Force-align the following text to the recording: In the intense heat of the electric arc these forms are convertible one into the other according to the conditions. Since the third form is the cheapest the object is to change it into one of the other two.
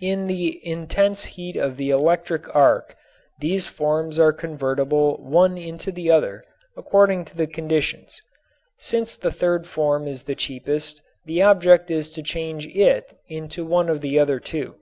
In 0.00 0.28
the 0.28 0.66
intense 0.66 1.26
heat 1.36 1.54
of 1.54 1.76
the 1.76 1.90
electric 1.90 2.56
arc 2.56 2.96
these 3.38 3.66
forms 3.66 4.18
are 4.18 4.32
convertible 4.32 5.18
one 5.18 5.58
into 5.58 5.92
the 5.92 6.10
other 6.10 6.42
according 6.74 7.26
to 7.26 7.36
the 7.36 7.46
conditions. 7.46 8.22
Since 8.78 9.16
the 9.16 9.30
third 9.30 9.66
form 9.66 10.06
is 10.06 10.22
the 10.22 10.34
cheapest 10.34 11.02
the 11.26 11.42
object 11.42 11.90
is 11.90 12.08
to 12.12 12.22
change 12.22 12.66
it 12.66 13.18
into 13.28 13.62
one 13.66 13.90
of 13.90 14.00
the 14.00 14.18
other 14.18 14.40
two. 14.40 14.74